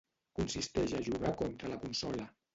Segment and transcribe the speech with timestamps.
[0.39, 2.29] Consisteix a jugar contra la consola.